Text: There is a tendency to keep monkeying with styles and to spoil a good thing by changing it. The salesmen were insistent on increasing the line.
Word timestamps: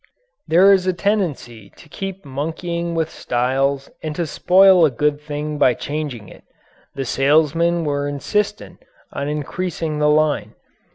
There 0.47 0.73
is 0.73 0.87
a 0.87 0.93
tendency 0.97 1.69
to 1.77 1.87
keep 1.87 2.25
monkeying 2.25 2.95
with 2.95 3.11
styles 3.11 3.87
and 4.01 4.15
to 4.15 4.25
spoil 4.25 4.83
a 4.83 4.89
good 4.89 5.21
thing 5.21 5.59
by 5.59 5.75
changing 5.75 6.27
it. 6.27 6.43
The 6.95 7.05
salesmen 7.05 7.85
were 7.85 8.07
insistent 8.07 8.79
on 9.13 9.27
increasing 9.27 9.99
the 9.99 10.09
line. 10.09 10.55